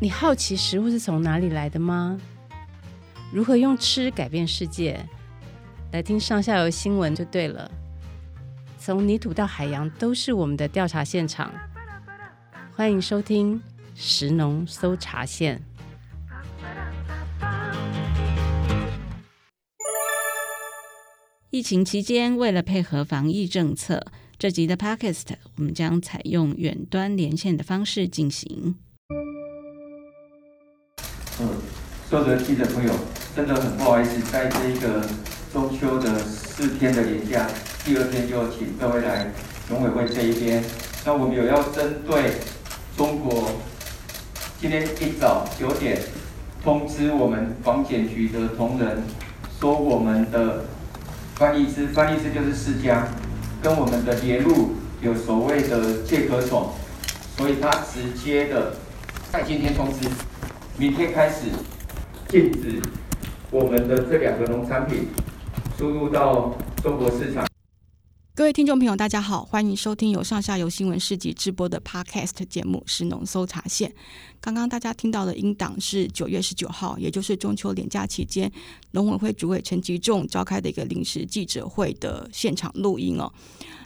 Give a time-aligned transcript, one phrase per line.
[0.00, 2.20] 你好奇食物是从哪里来的吗？
[3.32, 5.04] 如何用吃改变世界？
[5.90, 7.68] 来听上下游新闻就对了。
[8.78, 11.52] 从泥土到海洋，都是我们的调查现场。
[12.76, 13.60] 欢迎收听
[13.96, 15.60] 食农搜查线。
[21.50, 24.06] 疫情期间，为了配合防疫政策，
[24.38, 28.76] 这集的 Podcast 我们将采用远端连线的方式进行。
[31.40, 31.48] 嗯，
[32.10, 32.92] 所有的记者朋友，
[33.36, 35.06] 真的很不好意思，在这一个
[35.52, 37.46] 中秋的四天的连假，
[37.84, 39.30] 第二天就请各位来
[39.70, 40.64] 农委会这一边。
[41.04, 42.38] 那我们有要针对
[42.96, 43.52] 中国，
[44.60, 46.00] 今天一早九点
[46.64, 49.04] 通知我们防检局的同仁，
[49.60, 50.64] 说我们的
[51.36, 53.04] 翻译师，翻译师就是释迦，
[53.62, 54.70] 跟我们的莲雾
[55.00, 56.70] 有所谓的介壳虫，
[57.36, 58.74] 所以他直接的
[59.30, 60.08] 在今天通知。
[60.78, 61.48] 明天开始
[62.28, 62.80] 禁止
[63.50, 65.08] 我们的这两个农产品
[65.76, 67.44] 输入到中国市场。
[68.32, 73.90] 各位听众朋友，大家好，欢迎收听由上下游新闻市集直播的 Podcast 节目《是农搜查线》。
[74.40, 78.50] 刚刚大家听到的音档是九月十九号，也就是中秋连假期间，
[78.92, 83.30] 农委会主委陈吉仲召开的一个临时记者会的现场录音哦。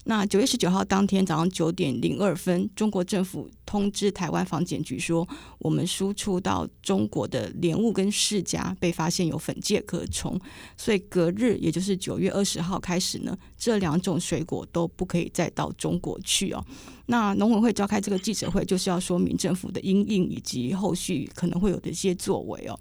[0.05, 5.27] 那九月十九号当天早上九点零二分，中国政府通知台湾防检局说，
[5.58, 10.39] 我们输出到中国的莲雾跟释迦被发现有粉介壳虫，
[10.77, 16.64] 所以隔日，也就是九月二十号开始呢，这两种水果都不可以再到中国去哦。
[17.06, 22.78] 那农委会召开这个记者会，就是要说明政府的因应以及后续可能会有的一些作为哦。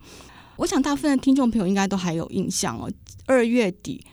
[0.58, 2.92] 我想大部分的听众朋友应该都还有印象哦，
[3.26, 4.04] 二月底。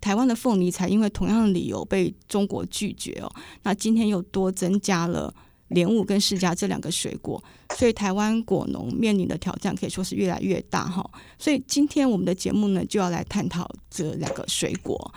[0.00, 3.32] 台湾的凤梨才因为同样的理由被中国拒绝哦，
[3.62, 5.32] 那今天又多增加了
[5.68, 7.40] 莲雾跟释迦这两个水果，
[7.76, 11.08] 所以台湾果农面临的挑战可以说是越来越大哈。
[11.38, 15.14] 所以今天我们的节目呢，就要来探讨这两个水果。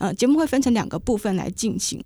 [0.00, 2.02] 呃，节目会分成两个部分来进行。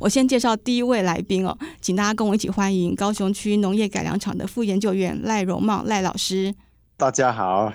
[0.00, 6.52] 我先介绍第一位来宾哦，请大家跟我一起欢迎高雄区农业改良场的副研究员赖荣茂赖老师。
[6.96, 7.72] 大家好。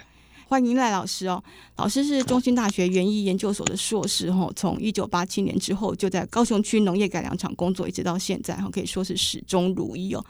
[0.49, 1.41] 欢迎赖老师哦，
[1.77, 10.21] 老师是中兴大学园艺研究所的硕士哈，从一九八七年之后就在高雄区农业改良场工作，一直到现在哈，可以说是始终如一哦。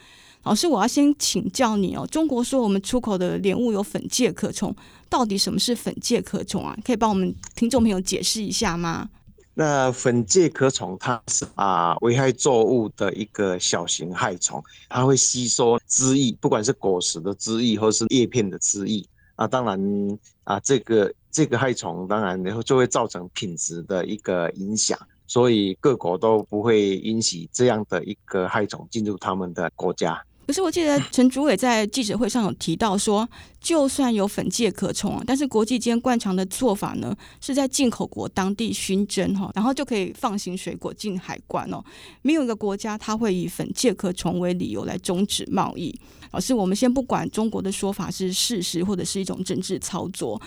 [0.43, 4.75] 老师，我要先请教你哦，中国说我们出口的莲雾有粉介壳虫，
[5.09, 6.77] 到底什么是粉介壳虫啊？
[6.85, 9.09] 可以帮我们听众朋友解释一下吗？
[9.53, 19.05] 那粉介壳虫它是啊危害作物的一个小型害虫，它会吸收汁液，不管是果实的汁液或是叶片的汁液。
[19.35, 30.21] 啊，当然啊，这个这个害虫当然然后就会造成品质的一个影响，所以各国都不会允许这样的一个害虫进入他们的国家。
[30.51, 33.25] 可是我记得陈主委在记者会上有提到说，
[33.61, 41.81] 就算有粉介壳虫啊，但是国际间惯常的做法呢，是在进口国当地熏蒸哈，然后就可以放行水果进海关哦。
[42.21, 45.97] 没有一个国家他会以粉介壳虫为理由来终止贸易。
[46.31, 50.41] 老师，我们先不管中国的说法是事实或者是一种政治操作，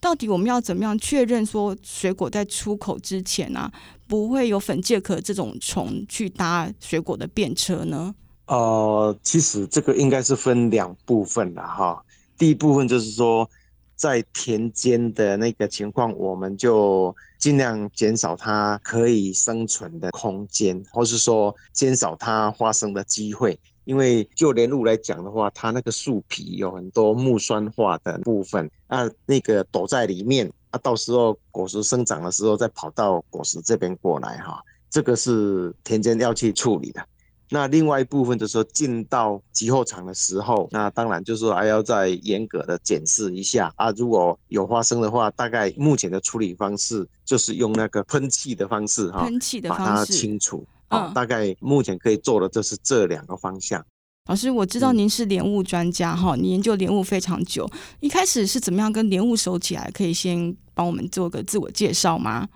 [0.00, 3.70] 到底我们要怎么样确认说水果在出口之前啊，
[4.06, 8.14] 不会有粉介壳这种虫去搭水果的便车呢？
[8.52, 12.04] 呃，其实这个应该是分两部分的哈。
[12.36, 13.48] 第一部分就是说，
[13.96, 23.58] 在田间的那个情况，我们就尽量减少它可以生存的空间，或是说减少它发生的机会。
[23.84, 37.02] 因为就莲雾来讲的话，它那个树皮有很多木酸化的部分，啊，那个躲在里面，啊，到时候果实生长的时候再跑到果实这边过来哈，这个是田间要去处理的。
[37.50, 43.90] 那另外一部分就是说，进到集货场的时候，那当然就是说还要再严格的检视一下啊。
[43.90, 50.66] 如果有发生的话，大概目前的处理方式就是用那个喷气的方式哈，喷气的方式把它清除。
[50.88, 53.82] 啊、嗯，大概目前可以做的就是这两个方向。
[54.28, 57.68] 老师，我知道您是莲雾专家哈、嗯，你研究莲雾非常久，
[58.00, 59.90] 一开始是怎么样跟莲雾熟起来？
[59.92, 62.46] 可以先帮我们做个自我介绍吗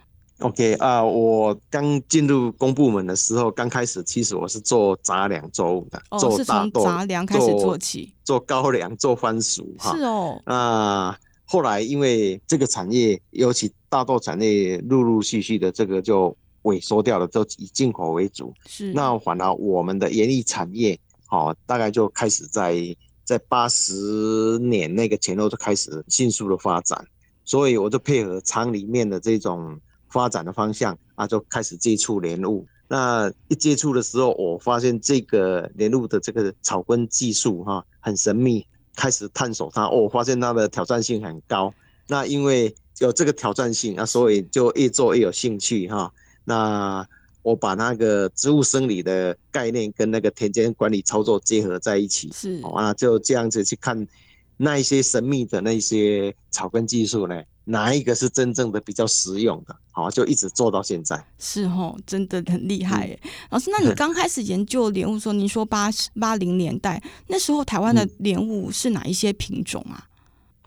[0.40, 9.96] ？OK 啊，我刚进入公部门的时候，刚开始其实我是做杂粮作物的，哦、做大豆，杂粮开始做起，做高粱， 做番薯哈。
[9.96, 10.38] 是哦。
[10.44, 18.52] 那后来因为这个产业，尤其大豆产业，陆陆续续的这个就萎缩掉了，都以进口为主。
[18.66, 18.92] 是。
[18.92, 22.94] 那反而我们的园艺产业，好、哦，大概就开始在
[23.24, 27.02] 在八十年那个前后就开始迅速的发展，
[27.42, 29.80] 所以我就配合厂里面的这种。
[30.08, 32.66] 发展的方向啊，就开始接触莲雾。
[32.88, 41.74] 那一接触的时候，我发现这个莲雾的这个草根技术哈、啊，很神秘，开始探索它，哦，发现它的挑战性很高。
[42.06, 46.12] 那因为有这个挑战性啊，所以就越做越有兴趣哈。
[46.44, 47.04] 那
[47.42, 54.06] 我把那个植物生理的概念跟那个田间管理操作结合在一起，是啊，就这样子去看
[54.56, 59.74] 那一些神秘的那些草根技术呢，哪一个是真正的比较实用的？
[59.90, 61.22] 好，就一直做到现在。
[61.38, 63.18] 是哦，真的很厉害耶。
[63.24, 70.06] 嗯、老师，那你刚开始研究莲雾说， 您说八十八零年代那时候台湾的莲雾是哪一些品种啊？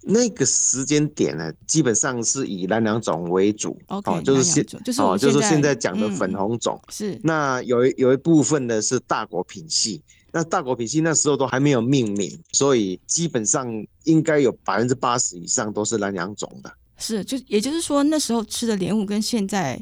[0.02, 6.78] 那个时间点呢，基本上是以南洋种为主，OK，哦，就是现就是哦，就是现在讲的粉红种。
[6.88, 7.20] 嗯、是。
[7.24, 13.70] 那有一有一部分呢是大果品系，那大果品系那时候都还没有命名，所以基本上
[14.06, 16.74] 应该有百分之八十以上都是南洋种的。
[17.00, 19.82] 是，就也就是说那时候吃的莲雾跟现在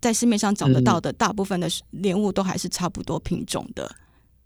[0.00, 3.90] 在市面上找得到的大部分的莲雾都还是差不多品种的。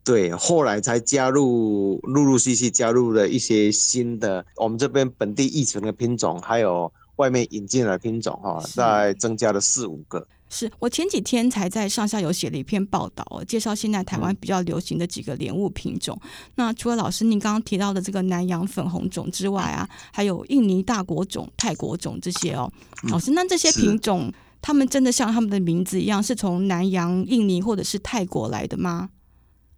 [0.04, 10.26] 对，后来才加入，陆陆续续加入了一些新的，我们这边本地育成的品种，还有外面引进来的品种，哈，再增加了四五个。
[10.52, 16.16] 是我前几天才在上下游写了一篇报道，介绍现在台湾比较流行的几个莲雾品种。
[16.22, 22.70] 嗯、那除了老师您刚刚提到的这个南洋粉红种之外啊，还有印尼大果种、泰国种这些哦。
[23.10, 29.08] 老师，那这些品种，他们真的像他们的名字一样，是从南洋、印尼或者是泰国来的吗？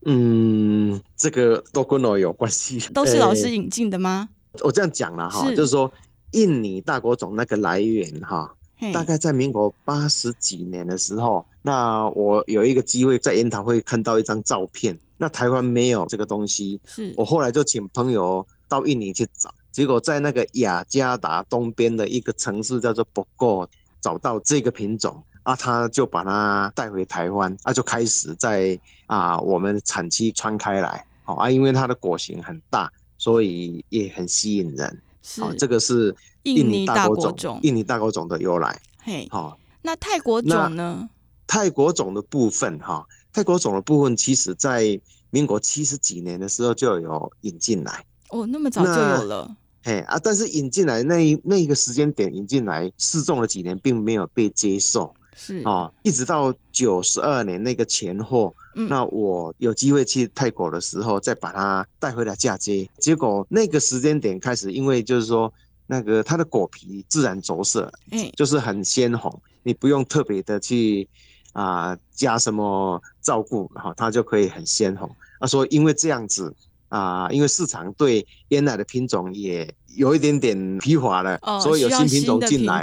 [0.07, 4.29] 嗯，这个都跟我有关系，都是老师引进的吗？
[4.53, 5.91] 欸、我这样讲了哈，就是说
[6.33, 8.55] 印尼大果种那个来源哈，
[8.93, 23.69] 大概在民国八十几年的时候，那我有一个机会在研讨会看到一张照片，那台湾没有这个东西，是我后来就请朋友到印尼去找，结果在那个雅加达东边的一个城市叫做博果
[24.01, 25.23] 找到这个品种。
[25.45, 35.03] 啊，他就把它带回台湾，啊，就开始在啊我们产区穿开来，好啊，因为它的果型很大，所以也很吸引人。
[35.39, 38.81] 好，啊、这个是印尼大果种，印尼大果种的由来。
[39.03, 41.09] 嘿，好、啊，那泰国种呢？
[41.47, 44.99] 泰国种的部分，哈、啊，泰国种的部分，其实在
[45.31, 48.05] 民国七十几年的时候就有引进来。
[48.31, 49.57] 哦，那么早就有了。
[49.83, 55.15] 嘿啊，但是引进来那那个时间点引进来试种了几年，并没有被接受。
[55.37, 62.89] 是哦，一直到九十二年那个前后，嗯，那我有机会去泰国的时候，再把它带回来嫁接。
[62.99, 65.53] 结果那个时间点开始，因为就是说，
[65.87, 71.09] 那个它的果皮自然着色，嗯，就是很鲜红，你不用特别的去
[71.53, 75.11] 啊、呃、加什么照顾，哈，它就可以很鲜红。
[75.41, 76.55] 他说，因为这样子。
[76.91, 82.83] 啊，因为市场对椰奶的品种也有一点点疲乏了，哦、所以有新品种进来，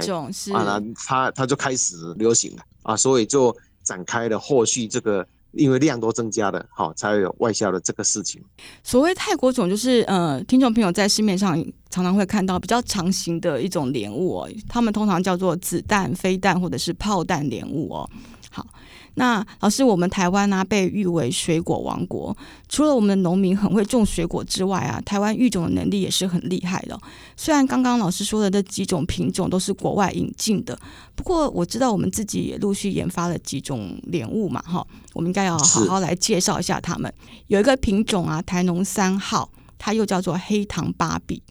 [0.52, 8.42] 啊，它它就开始流行了啊，所以就展开了后续这个，因为量都增加了，好、哦，才有外销的这个事情。
[8.82, 11.56] 所谓泰国种，就是呃，听众朋友在市面上
[11.90, 18.08] 常常会看到比较长形的一种莲雾哦，他们通常叫做子弹、飞弹或者是炮弹莲雾哦。
[18.50, 18.66] 好。
[19.14, 22.34] 那老师，我们台湾呢、啊、被誉为水果王国，
[22.68, 26.98] 除了我们的农民很会种水果之外啊，台湾育种的能力也是很厉害的。
[27.36, 30.78] 虽然刚刚老师说的这几种品种都是国外引进的，
[31.14, 37.12] 不过我知道我们自己也陆续研发了几种莲雾嘛，哈，我们应该要好好来介绍一下它们。
[37.48, 41.42] 有一个品种啊，台农三号，它又叫做黑糖芭比。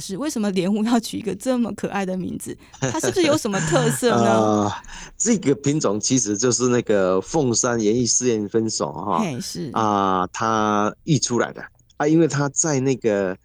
[0.00, 2.56] 是为什么莲雾要取一个这么可爱的名字？
[2.80, 4.34] 它是不是有什么特色呢？
[4.40, 4.72] 呃、
[5.16, 11.62] 这个品种其实就是那个凤山园艺试验分所哈，是啊、呃，它育出来的
[11.96, 13.36] 啊，因为它在那个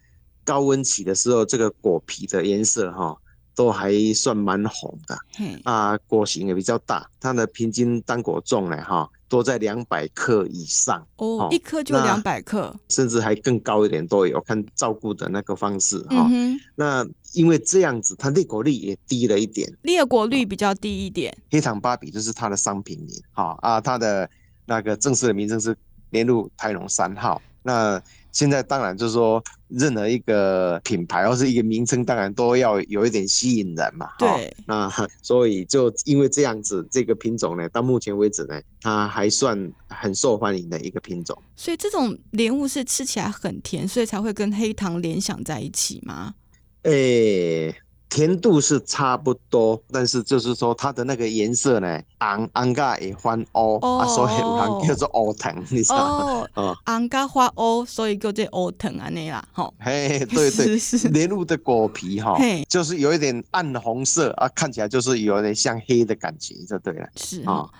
[0.44, 3.16] 高温期的时候，这个果皮的颜色哈
[3.60, 5.18] 都还算蛮红的，
[5.64, 9.06] 啊，果型也比较大，它的平均单果重呢哈。
[9.28, 16.58] 都在两百克以上哦，一颗就两百克，甚至还更高一点都有，看照顾的那个方式哈、嗯。
[16.74, 21.32] 那因为这样子，它裂果率也低了一点，裂果率比较低一点。
[21.48, 24.28] 黑糖芭比就是它的商品名，哈啊，它的
[24.66, 25.76] 那个正式的名称是
[26.10, 27.40] 莲雾台农三号。
[27.62, 28.02] 那
[28.32, 34.08] 现在当然就是说，任何一个品牌或是一个名称，当然都要有一点吸引人嘛。
[34.18, 34.54] 对。
[34.66, 34.90] 那
[35.22, 41.36] 所以就因为这样子，这个品种呢，到目前为止呢，它还算很受欢迎的一个品种。
[41.56, 46.34] 所以这种莲雾是吃起来很甜，所以才会跟黑糖联想在一起吗？
[46.82, 47.74] 诶、欸。
[48.10, 56.46] 甜度是差不多，但是就是说它的那个颜色呢，红红咖也翻乌，啊，所以有人叫做乌藤，你知道吗？
[56.54, 60.76] 哦，红咖发乌，所以叫做乌藤啊，那啦，吼，嘿，对对，
[61.10, 62.36] 莲雾的果皮哈，
[62.68, 67.08] 就是有一点暗红色啊，看起来就是有点像黑的感觉，就对了。
[67.14, 67.70] 是啊，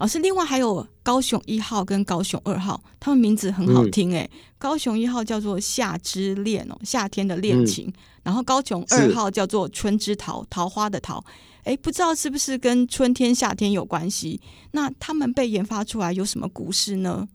[0.00, 4.28] 老师，另外还有高雄一号跟高雄二号，他们名字很好听哎。
[4.32, 7.86] 嗯、高雄一号叫做夏之恋哦，夏天的恋情。
[7.86, 7.92] 嗯、
[8.22, 11.22] 然后高雄二号叫做春之桃，桃花的桃。
[11.64, 14.40] 哎，不知道是不是跟春天、夏天有关系？
[14.70, 17.28] 那他们被研发出来有什么故事呢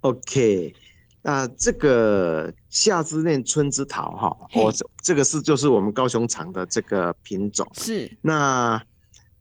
[0.00, 0.74] ？OK，
[1.20, 7.68] 那这个夏之恋、春之桃哈，我嘿这个是就是我们高雄厂的这个品种。
[7.74, 8.82] 是那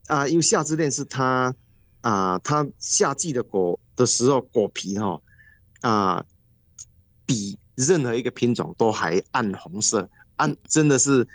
[0.07, 1.55] 啊，因为夏之恋是它
[2.05, 5.19] 啊，它夏季的果的时候果皮哈
[5.81, 6.25] 啊，
[7.25, 11.27] 比任何一个品种都还暗红色，暗真的是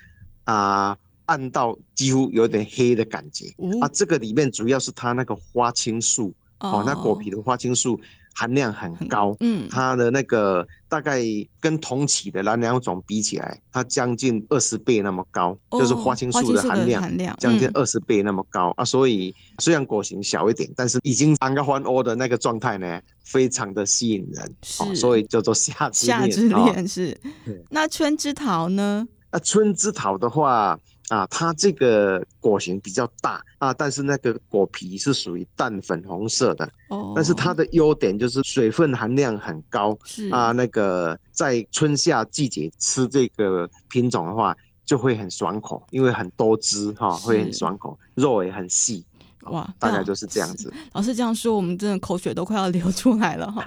[0.45, 0.97] 啊。
[1.31, 3.89] 暗到几乎有点黑的感觉、嗯、啊！
[3.93, 8.01] 这个里面主要是它那个花青素哦，那果皮的花青素
[8.35, 11.21] 含量很高，嗯，它的那个大概
[11.61, 17.03] 跟同期的那两种比起来，它将近二十倍那么高，哦、就是花青素的含量
[17.39, 18.85] 将近二十倍那么高、嗯、啊！
[18.85, 26.21] 所以虽然果型小一点，但是已经安个欢欧的那个状态呢，非常的吸引人，是哦、所以叫做夏之恋。
[26.21, 29.07] 夏之恋是，哦、那春之桃呢？
[29.33, 30.79] 那春之桃的话。
[31.11, 36.65] 啊，它这个果形比较大啊，但是那个果皮是属于淡粉红色的。
[36.89, 37.13] 哦。
[37.15, 39.97] 但是它的优点就是水分含量很高。
[40.05, 49.05] 是啊，那个在春夏季节吃这个品种的话，就会很爽口，因为很多汁哈，会很爽口，肉也很细。
[49.45, 50.73] 哇，大概就是这样子。
[50.93, 53.67] 老师这样说，我们真的口水都快要流出来了哈。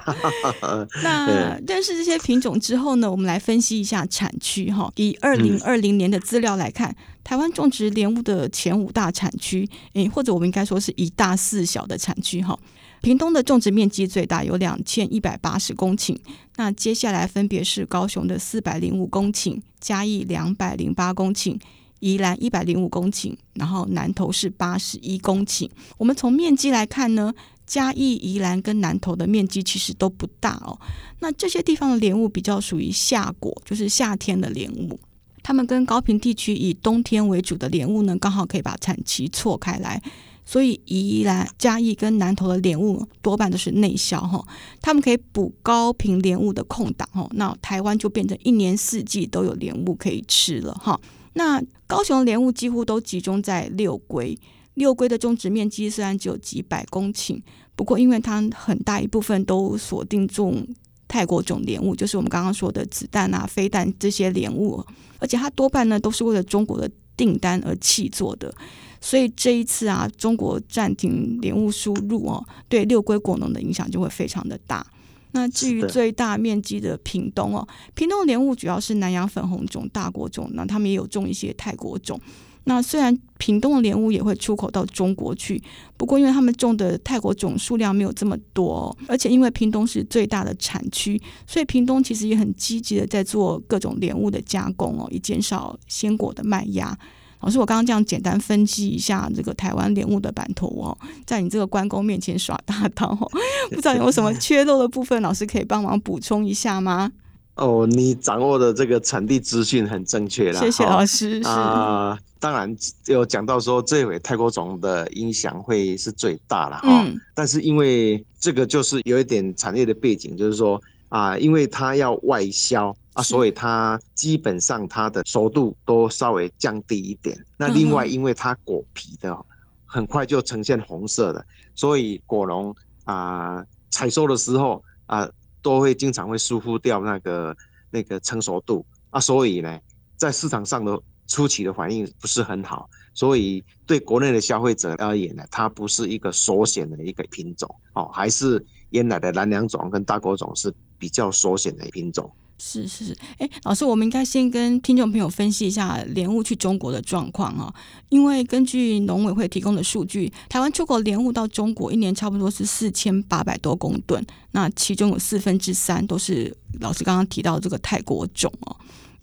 [1.04, 4.92] 那认识这些品种之后呢，我们来分析一下产区哈。
[4.98, 12.58] 以二零二零年的资料来看，嗯、台湾种植莲雾的前五大产区，诶，或者我们应该说是一大四小的产区哈。
[13.02, 16.16] 屏东的种植面积最大，有两千一百八十公顷。
[16.56, 21.60] 那接下来分别是高雄的四百零五公顷，嘉义两百零八公顷。
[22.04, 25.70] 宜兰一百零五公顷，然后南投是八十一公顷。
[25.98, 27.34] 我们从面积来看呢，
[27.66, 30.78] 嘉义、宜兰跟南投的面积其实都不大哦。
[31.22, 35.00] 那这些地方的莲雾比较属于夏果，就是夏天的莲雾。
[35.42, 40.02] 他们跟高屏地区以冬天为主的莲雾呢，刚好可以把产期错开来。
[40.46, 44.46] 所以宜兰、嘉义跟南投的莲雾多半都是内销哈，
[44.82, 47.26] 他们可以补高屏莲雾的空档哈。
[47.32, 51.00] 那台湾就变成一年四季都有莲雾可以吃了哈。
[51.34, 54.38] 那高雄莲雾几乎都集中在六龟，
[54.76, 57.42] 六龟的种植面积虽然只有几百公顷，
[57.76, 60.66] 不过因为它很大一部分都锁定种
[61.08, 64.84] 泰国种莲雾，就是我们刚刚说的子弹啊、飞弹这些莲雾，
[65.20, 68.54] 而且它多半呢都是为了中国的订单而契作的，
[69.02, 74.86] 所以这一次啊，中国暂停莲雾输入哦，对六龟果农的影响就会非常的大。
[75.34, 82.20] 那至于最大面积的屏东哦，屏东的莲雾主要是南洋粉红种、大果种，那他们也有种一些泰国种。
[82.66, 85.62] 那虽然屏东的莲雾也会出口到中国去，
[85.98, 96.98] 不过因为他们种的泰国种数量没有这么多，而且因为屏东是最大的产区，所以屏东其实也很积极的在做各种莲雾的加工哦，以减少鲜果的卖压。
[97.44, 103.30] 老师，我刚刚这样简单分析一下这个台湾莲雾的版图哦，在你这个关公面前耍大刀哦，
[103.70, 107.12] 不知道有什么缺漏的部分，老师可以帮忙补充一下吗？
[107.56, 111.42] 哦，你掌握的这个产地资讯很正确啦，谢谢老师。
[111.44, 112.74] 啊，当然
[113.08, 122.96] 有讲到说这回泰国种的影响会是最大了哈，嗯，但是因为这个就是有一点产业的背景，就是说啊，因为它要外销。
[123.14, 127.38] 啊，所以它基本上它的熟度都稍微降低一点。
[127.58, 129.38] 那另外，因为它果皮的
[129.86, 135.30] 很快就呈现红色的，所以果农啊采收的时候啊
[135.62, 137.56] 都会经常会疏忽掉那个
[137.92, 139.80] 那个成熟度啊，所以呢，
[140.18, 142.90] 在市场上的初期的反应不是很好。
[143.14, 152.28] 所以对国内的消费者而言呢，它不是一个首选的一个品种哦，还是原来的南洋种跟大果种是比较首选的品种。
[152.66, 157.72] 是是是，哎，老师，我们应该先跟听众朋友分析一下莲雾去中国的状况啊，
[158.08, 168.74] 因为根据农委会提供的数据，台湾出口莲雾到中国一年差不多是四千八百多公吨，那其中有四分之三都是老师刚刚提到这个泰国种哦。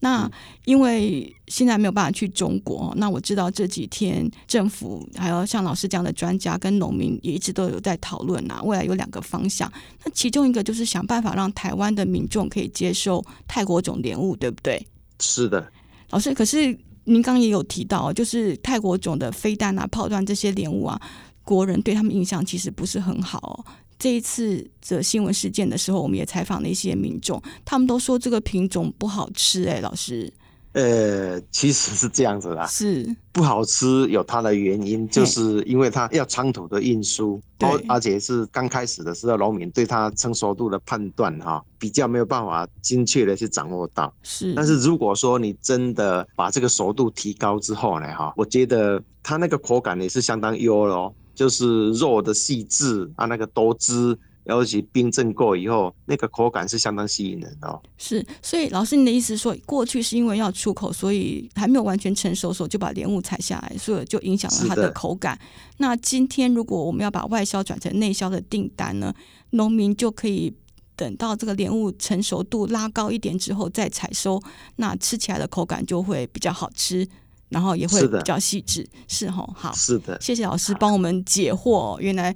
[0.01, 0.31] 那
[0.65, 8.61] 因为现在没有办法去中国，那我知道这几天政府还有像老师这样的专家跟农民也一直都有在讨论呐。
[8.65, 9.71] 未来有两个方向，
[10.05, 14.87] 那其中一个就是想办法让台湾的民众可以接受泰国种莲雾，对不对？
[15.19, 15.71] 是的，
[16.11, 16.33] 老师。
[16.33, 16.67] 可是
[17.05, 21.01] 您刚刚也有提到，就是泰国种的飞弹啊、炮弹这些莲雾啊，
[21.45, 23.65] 国人对他们印象其实不是很好。
[24.01, 29.69] 这一次的新闻事件的时候，我们也采访了一些民众，他们都说这个品种不好吃。
[29.69, 30.33] 哎，老师，
[30.73, 33.15] 呃，其实是这样子啦，是。
[33.31, 44.13] 不好吃有它的原因，就是因为它要长途的运输，而而且是刚开始的时候，农民对它成熟度的判断哈，比较没有办法精确的去掌握到。
[44.23, 54.19] 是，但是如果说你真的把这个熟度提高之后呢，哈，我觉得它那个口感也是相当优咯，就是肉的细致啊，那个多汁。
[54.45, 57.81] 尤其冰镇过以后，那个口感是相当吸引人的哦。
[57.99, 65.39] 是，所以老师，你的意思说，过去是因为要出口，所以还没有完全成熟的时候就把莲雾采下来，所以就影响了它的口感。
[65.77, 69.15] 那今天如果我们要把外销转成内销的订单呢，
[69.51, 70.53] 农民就可以
[70.97, 74.43] 等到这个莲雾成熟度拉高一点之后再采收，
[74.77, 77.07] 那吃起来的口感就会比较好吃。
[77.51, 81.99] 然后也会比较细致，是吼，好，是的，谢谢老师帮我们解惑。
[82.01, 82.35] 原来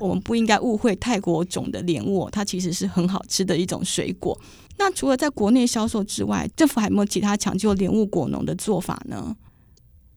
[0.00, 4.38] 我们不应该误会泰国种的莲雾，它其实是很好吃的一种水果。
[4.78, 9.36] 那除了在国内销售之外，政府还有没有其他抢救莲雾果农的做法呢？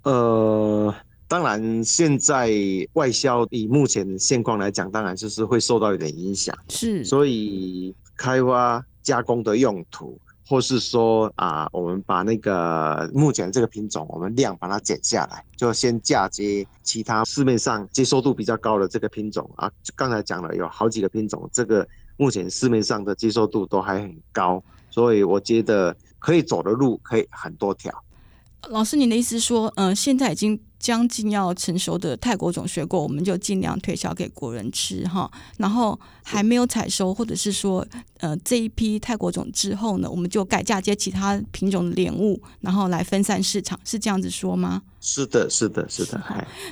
[0.04, 0.94] 呃，
[1.28, 2.52] 当然，现在
[2.94, 10.20] 外销以目前现况来讲，当然就是会受到一点影响，是，所以开发加工的用途。
[10.48, 19.72] 或是说啊，我们把那个目前这个品种，我们量把它减下来，就先嫁接其他市面上接受度比较高的这个品种啊。
[19.96, 21.88] 刚才讲了有好几个品种，这个
[22.18, 27.92] 目前市面上的接受度都还很高，所以我觉得可以走的路可以很多条。
[28.70, 35.27] 老师，您的意思说，嗯、呃，现在已经将近要成熟的泰国种水果，我们就尽量推销给国人吃哈。
[35.58, 37.84] 然后还没有采收，或者是说，
[38.20, 44.84] 呃，这一批泰国种之后呢，我们就改嫁接其他品种的莲雾，然后来分散市场，是这样子说吗？
[45.01, 46.22] 是的，是的，是的。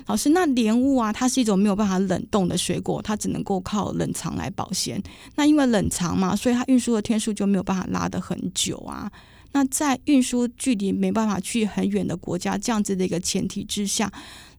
[0.05, 5.01] 老师，那莲雾啊，它是一种没有办法冷冻的水果，它只能够靠冷藏来保鲜。
[5.33, 9.11] 那因为冷藏嘛，所以它运输的天数就没有办法拉得很久啊。
[9.53, 14.11] 那在运输距离没办法去很远的国家这样子的一个前提之下，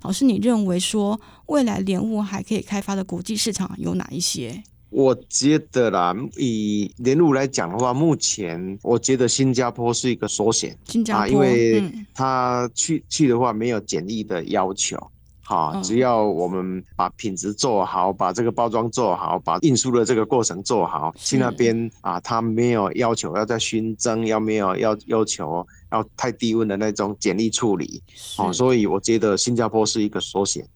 [0.02, 4.62] 老师，你认为说未来莲雾还可以开发的国际市场有哪一些？
[4.90, 14.96] 我觉得啦，以莲雾来讲的话，目前我觉得新加坡是一个首选，新加坡，因为他去去的话没有检疫的要求。
[15.44, 28.02] 好，只要我们把品质做好，把这个包装做好，把运输的这个过程做好，去那边啊，他没有要求要再熏蒸，要没有要要求要太低温的那种简易处理。
[28.37, 30.66] 好，所以我觉得新加坡是一个首选。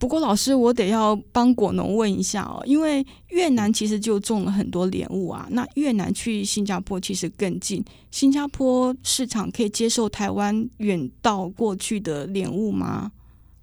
[0.00, 13.10] 不过老师，我得要帮果农问一下哦，因为越南其实就种了很多莲雾啊，那越南去新加坡其实更近，新加坡市场可以接受台湾远道过去的莲雾吗？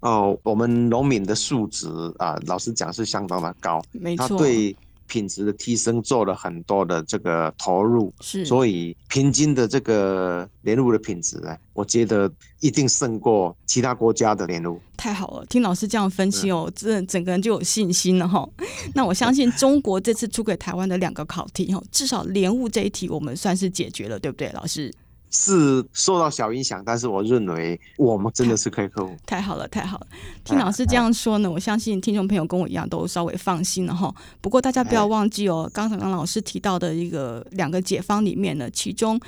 [0.06, 1.88] 哦，我们农民的素质
[2.20, 4.76] 啊，老实讲是相当的高，没错，他对
[5.08, 14.80] 品质的提升做了很多的这个投入，是，所以平均的这个莲雾的品质呢，我觉得一定胜过其他国家的莲雾。
[14.96, 18.48] 太好了，听老师这样分析哦，这整个人就有信心了哈。
[18.94, 24.94] 那我相信中国这次出给台湾的两个考题哈，至少莲雾这一题我们算是解决了，对不对，老师？
[25.36, 29.14] 是受到小影响，但是我认为我们真的是可以克服。
[29.26, 30.08] 太好了，太好了！
[30.46, 34.14] 听老师这样说呢，我相信听众朋友跟我一样都稍微放心了哈。
[34.40, 39.20] 不过大家不要忘记哦，刚才刚老师提到的一个两个解方里面呢，其中。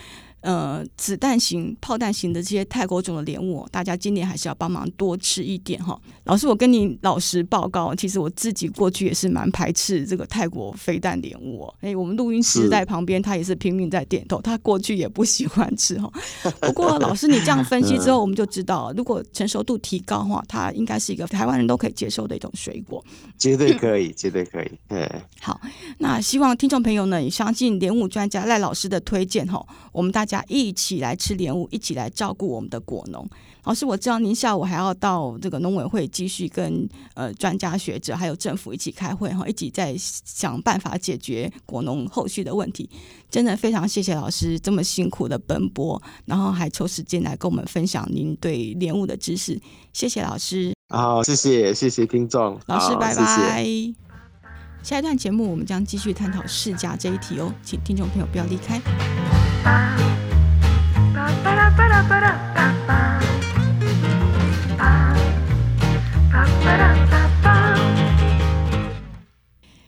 [0.41, 5.99] 呃，子弹型、炮弹型的这些泰国种的莲雾，大家今年还是要帮忙多吃一点哈。
[6.25, 11.67] 老师，我跟你老实报告，其实我自己过去也是蛮排斥这个泰国飞弹莲雾。
[11.81, 16.09] 哎，我们录音师在旁边，他也是拼命在点头，他过去也不喜欢吃哈。
[16.61, 23.03] 不过老师你这样分析之后， 我们就知道，如果成熟度提高的话，它应该是一个台湾人都可以接受的一种水果。
[23.37, 24.71] 绝对可以，绝对可以。
[24.87, 25.09] 对，
[25.41, 25.59] 好，
[25.97, 33.27] 那希望听众朋友呢，也相信莲雾专家赖老师的推荐哈，我们大家一起来吃莲雾，一起来照顾我们的果农。
[33.63, 42.89] 老师，我知道您下午还要到这个农委会继续跟呃专家学者还有政府一起开会哈，一起在想办法解决果农后续的问题。
[43.29, 49.59] 真的非常谢谢老师这么辛苦的奔波，然后还抽时间来跟我们分享您对莲雾的知识。
[49.91, 50.73] 谢谢老师。
[50.87, 52.57] 好，谢谢谢谢听众。
[52.67, 53.63] 老师拜拜。
[53.65, 53.95] 谢谢。
[54.81, 58.79] 下一段节目我们将继续探讨释迦这一题哦，请听众朋友不要离开。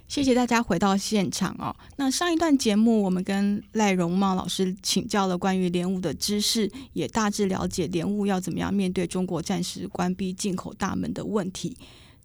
[0.08, 1.74] 谢谢大家回到现场哦。
[1.96, 11.78] 那上一段节目，我们跟赖荣茂老师请教了关于莲雾的知识，也大致了解莲雾要怎么样面对中国暂时关闭进口大门的问题。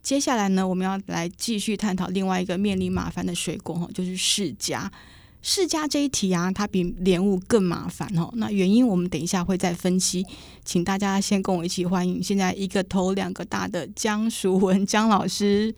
[0.03, 4.88] 接下来呢，我们要来继续探讨另外一个面临麻烦的水果，就是释迦。
[5.46, 8.30] 世家这一题啊，它比莲雾更麻烦哦。
[8.37, 10.24] 那原因我们等一下会再分析，
[10.64, 15.74] 请大家先跟我一起欢迎现在一个头两个大的江淑文江老师。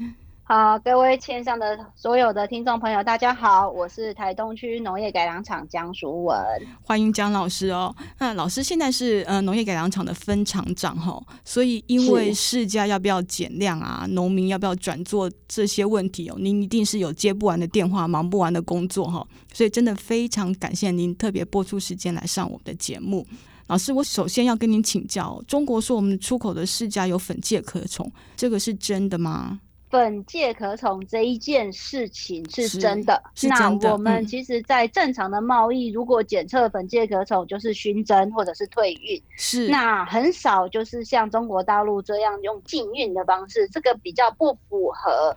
[0.48, 6.38] 好，各位线上的所有的听众朋友，大家好，我是台东区农业改良场江淑文，
[6.84, 7.92] 欢迎江老师哦。
[8.20, 23.26] 那老师现在是呃农业改良场的分场长哈，所以因为释迦要不要减量啊，农民要不要转做这些问题哦，您一定是有接不完的电话，忙不完的工作哈，所以真的非常感谢您特别播出时间来上我们的节目。
[23.66, 29.58] 老师，我首先要跟您请教，中国说我们出口的释迦有粉介壳虫，这个是真的吗？
[29.96, 33.22] 粉介壳虫这一件事情是真的。
[33.48, 39.20] 那我们其实，在正常的贸易，嗯、如果检测粉介壳虫，就是熏蒸或者是退运。
[39.38, 39.68] 是。
[39.68, 45.34] 那很少就是像中国大陆这样用禁运的方式，这个比较不符合。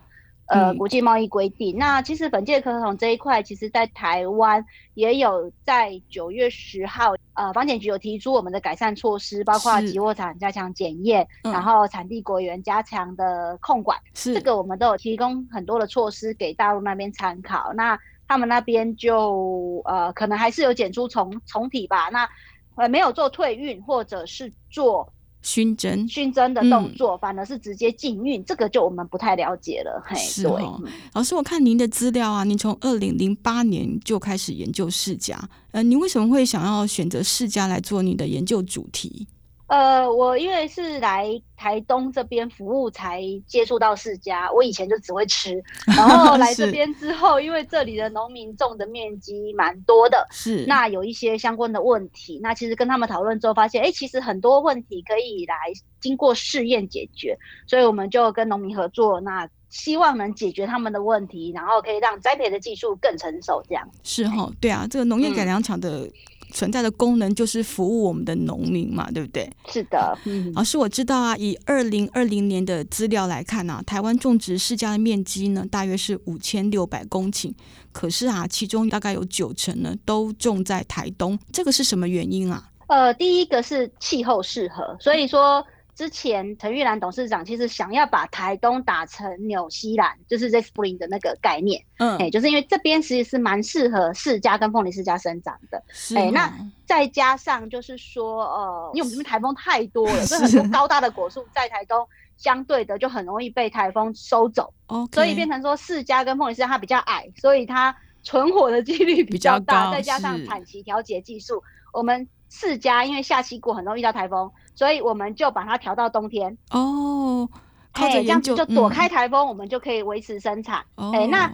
[0.49, 1.79] 呃，国际贸易规定，嗯。
[1.79, 13.97] 那其实粉介壳虫这一块，其实在台湾也有在九月十号，呃，房检局有提出我们的改善措施，包括集货场加强检验，然后产地果园加强的控管。
[14.15, 17.71] 是这个我们都有提供很多的措施给大陆那边参考。
[17.73, 22.09] 那他们那边就呃，可能还是有检出虫虫体吧。
[22.09, 22.27] 那
[22.75, 25.13] 呃，没有做退运或者是做。
[25.41, 30.02] 熏蒸熏蒸的动作，反而是直接禁运，嗯，这个就我们不太了解了。
[30.06, 30.82] 嘿，是哦，
[31.13, 35.38] 老师，我看您的资料啊，您从二零零八年就开始研究释迦，
[35.71, 39.28] 呃，你为什么会想要选择释迦来做你的研究主题？
[39.69, 45.63] 呃，我因为是来台东这边服务才接触到世家，我以前就只会吃，
[45.95, 50.65] 然后来这边之后，因为这里的农民种的面积蛮多的，是。
[50.67, 55.55] 那有一些相关的问题，那其实跟他们讨论之后发现，哎，其实很多问题可以来
[55.99, 63.88] 经过试验解决，所以我们就跟农民合作，那希望能解决他们的问题，然后可以让栽培的技术更成熟，这样。
[64.01, 66.10] 是哈，对啊，这个农业改良场的。
[66.49, 69.47] 嗯存在的功能就是服务我们的农民嘛，对不对？
[69.67, 77.53] 是的，嗯，老师，我知道啊，以二零二零年的资料来看啊，台湾种植释迦的面积呢，大约是五千六百公顷，
[77.91, 82.69] 可是啊，其中大概有九成呢都种在台东，这个是什么原因啊？
[82.88, 85.63] 呃，第一个是气候适合，所以说。
[85.99, 95.83] 之前陈玉兰董事长其实想要把台东打成纽西兰，就是 z e Spring 的那个概念，嗯，哎、欸，就是因为这边其实是蛮适合释迦跟凤梨释迦生长的，
[96.15, 96.49] 哎、欸，那
[96.85, 102.07] 再加上就是说，呃，因为我们这边台风太多了， 所以很多高大的果树在台东
[102.38, 104.73] 相对的就很容易被台风收走.
[105.12, 114.49] 所以变成说释迦跟凤梨释迦它比较矮，所以它存活的几率比较大，较再加上产期调节技术，我们释迦因为下期果很容易遇到台风。
[114.79, 117.49] 所以我们就把它调到冬天哦，
[117.91, 120.77] 哎、欸，这样子就躲开台风、嗯，我们就可以维持生产。
[120.95, 121.51] 哎、哦欸，那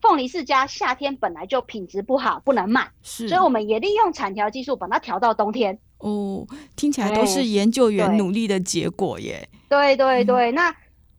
[0.00, 5.76] 凤梨世家夏天本来就品质不好，不能卖，是，所以我们也利用产调技术把它调到冬天。
[5.98, 9.48] 哦，听起来都是研究员努力的结果耶。
[9.68, 10.76] 对对对，对、嗯，那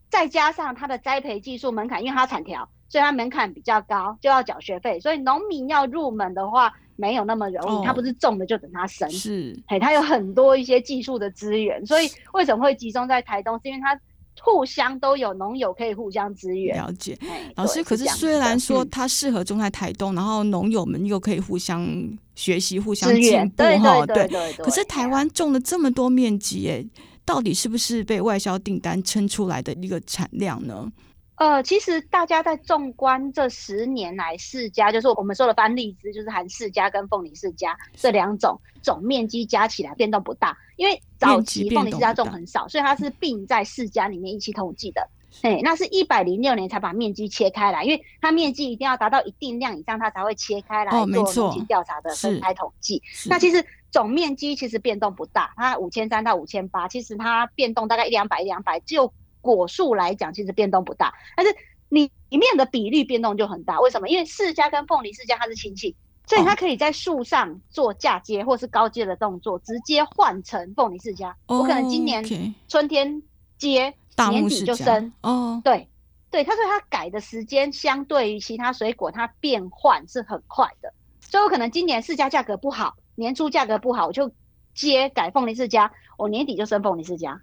[0.09, 4.99] 再加上它的栽培技术门槛，因为它产调，所以它门槛比较高，就要缴学费。
[4.99, 6.73] 所以农民要入门的话。
[7.01, 13.57] 没有那么容易，它不是种的就等它生，是，嘿，它有很多一些技术的资源，所以为什么会集中在台东？
[13.63, 13.97] 是因为它
[14.41, 16.75] 互相都有农友可以互相支援。
[16.75, 17.17] 了解，
[17.55, 21.87] 老师，可是虽然说它适合种在台东，嗯、然后农友们又可以互相
[22.35, 26.85] 学习、互相进步，哈，对，对，可是台湾种了这么多面积，哎，
[27.23, 30.91] 到底是不是被外销订单撑出来的一个产量呢？
[31.39, 45.07] 呃，其实大家在纵观这十年来，世家就是我们说的番荔枝，就是含世家跟凤梨世家这两种总面积加起来变动不大，因为早期凤梨世家种很少，所以它是并在世家里面一起统计的。
[45.43, 53.01] 哎，那是一百零六年才把面积切开来，因为它面积一定要达到一定量以上，它才会切开来做农情调查的分开统计。
[53.29, 59.13] 那其实总面积其实变动不大，它五千三到五千八，其实它变动大概一两百一两百就。
[59.41, 61.55] 果树来讲，其实变动不大，但是
[61.89, 63.79] 里面的比率变动就很大。
[63.79, 64.07] 为什么？
[64.07, 65.95] 因为释迦跟凤梨释迦它是亲戚，
[66.27, 71.33] 所以它可以在树上做嫁接或是高接的动作，直接换成凤梨释迦。
[71.47, 72.23] 我可能今年
[72.67, 73.23] 春天
[73.57, 73.93] 接，
[74.29, 75.11] 年底就生。
[75.21, 75.87] 哦，对
[76.29, 80.93] 对，它说它改的时间相对于其他水果，它变换是很快的。
[81.19, 84.31] 所以我可能今年释迦价格不好，年初价格不好，我就
[84.75, 87.39] 接改凤梨释迦，我年底就生凤梨释迦。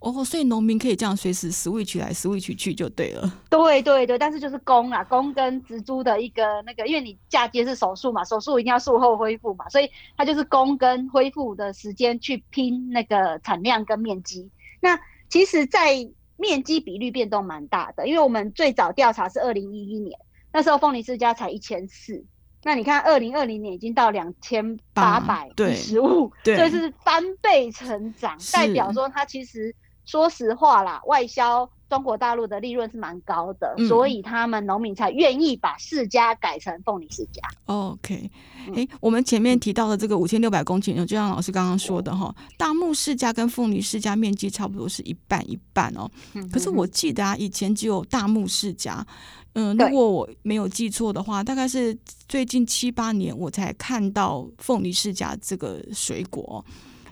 [0.00, 3.30] 哦，所以农民可以这样随时 switch 来 switch 去就对了。
[3.50, 14.50] 对对对，但是就是工啊，工跟植株的一个那个，因为你嫁接是手术嘛，手术一定要术后恢复嘛，所以它就是工跟恢复的时间去拼那个产量跟面积。
[14.80, 20.18] 那其实，在面积比率变动蛮大的，因为我们最早调查是二零一一年，
[20.50, 22.24] 那时候凤梨世家才一千四，
[22.64, 29.74] 那你看，二零二零年已经到两千八百一十五，对，所以是翻倍成长，代表说它其实
[30.10, 37.40] 说实话啦，外销中国大陆的利润是蛮高的，嗯，所以他们农民才愿意把世家改成凤梨世家。
[37.66, 38.28] OK，
[38.74, 46.10] 哎，欸，我们前面提到的这个五千六百公顷，就像老师刚刚说的哈，大木世家跟凤梨世家面积差不多是一半一半哦。
[46.52, 49.06] 可是我记得啊，以前只有大木世家。
[49.52, 51.96] 嗯，如果我没有记错的话，大概是
[52.28, 56.64] 最近七八年我才看到凤梨世家这个水果。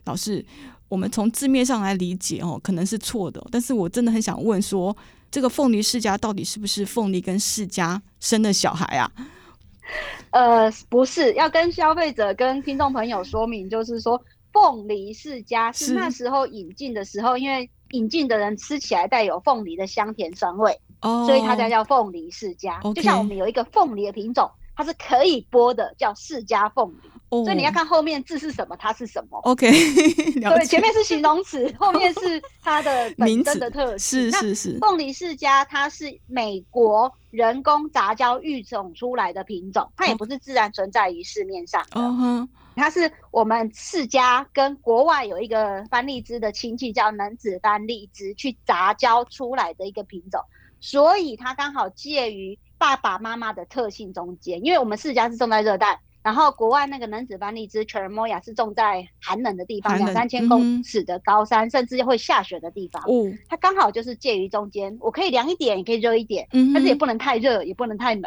[0.05, 0.43] 老师，
[0.89, 4.97] 我们从字面上来理解哦，可能是错的，但是我真的很想问说，
[5.31, 9.11] 这个凤梨世家到底是不是凤梨跟世家生的小孩啊？
[10.31, 14.21] 呃，不是，要跟消费者跟听众朋友说明，就是说
[14.53, 20.79] 凤梨世家是那时候引进的时候，因为引进的人吃起来带有凤梨的香甜酸味。
[21.01, 27.11] 哦、oh，所以它才叫凤梨世家就像我们有一个凤梨的品种，它是可以剥的，叫世家凤梨。
[27.31, 27.45] Oh.
[27.45, 29.39] 所以你要看后面字是什么，它是什么。
[29.41, 29.71] OK，
[30.41, 34.31] 对，前面是形容词， 后面是它的本身的特性。
[34.31, 34.79] 是是是。
[34.79, 42.01] 凤梨世家它是美国人工杂交育种出来的品种，它也不是自然存在于市面上的。
[42.01, 42.49] Uh -huh.
[42.77, 50.41] 它是我们世家跟国外有一个番荔枝的亲戚叫能子番荔枝去杂交出来的一个品种。
[50.81, 63.03] 所以它刚好介于爸爸妈妈的特性中间，因为我们世家是种在热带，然后国外那个能子班荔枝 Cherimoya 是种在寒冷的地方，两三千公尺的高山，嗯，甚至会下雪的地方。
[63.09, 68.25] 嗯，它刚好就是介于中间，我可以凉一点，也可以热一点，嗯，但是也不能太热，也不能太冷。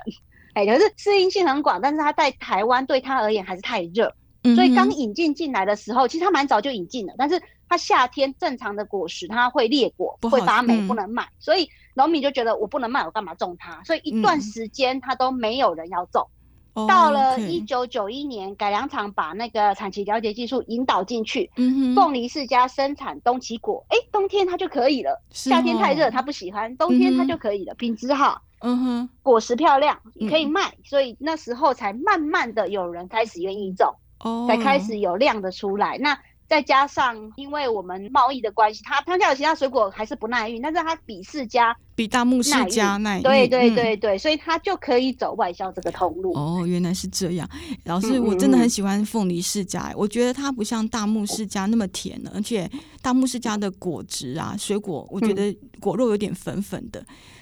[0.53, 11.69] 哎，可是适应性很广，但是它在台湾对它而言还是太热，嗯，所以刚引进进来的时候，其实它蛮早就引进了，但是它夏天正常的果实它会裂果，会发霉，不能卖，嗯，所以。
[11.93, 13.83] 农民就觉得我不能卖，我干嘛种它？
[13.83, 16.25] 所以一段时间它都没有人要种。
[16.73, 25.21] 嗯、到了一九九一年，改良厂把那个产期调节技术引导进去，嗯、凤梨世家生产冬奇果，哎、欸，冬天它就可以了。
[25.31, 30.77] 夏天太热，它不喜欢，冬天它就可以了，嗯、品质好，嗯哼，果实漂亮，可以卖、嗯。
[30.83, 35.97] 所以那时候才慢慢的有人开始愿意种，哦，才开始有量的出来。
[35.97, 36.17] 那
[36.51, 46.33] 再加上，因为我们贸易的关系，它它家有其他水果还是不耐运，但是它比释迦比大木释迦耐运，对对对对、嗯，所以它就可以走外销这个通路。
[46.33, 47.49] 哦，原来是这样。
[47.85, 52.69] 老师，我真的很喜欢凤梨释迦，我觉得它不像大木释迦那么甜，而且
[53.01, 57.01] 大木释迦的果汁啊，水果，我觉得果肉有点粉粉的。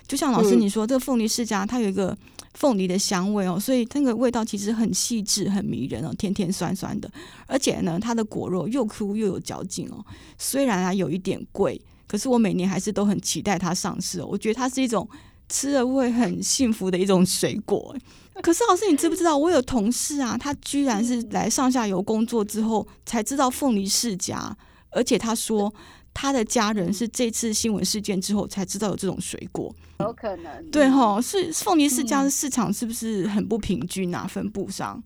[0.10, 2.18] 就像老师你说，这个凤梨世家它有一个。
[2.56, 7.10] 凤梨的香味哦，所以那个味道其实很细致、很迷人哦，甜甜酸酸的，
[7.46, 10.04] 而且呢，它的果肉又 Q 又有嚼劲哦。
[10.38, 14.28] 虽然它有一点贵，可是我每年还是都很期待它上市哦。
[14.30, 15.08] 我觉得它是一种
[15.48, 17.96] 吃了会很幸福的一种水果。
[18.42, 24.58] 可是老师，你知不知道我有同事啊，他居然是来上下游工作之后才知道凤梨世家，
[24.90, 25.72] 而且他说。
[26.12, 34.26] 他的家人是这次新闻事件之后才知道有这种水果，有可能对吼，是凤梨世家的市场是不是很不平均啊？
[34.26, 35.04] 分布上，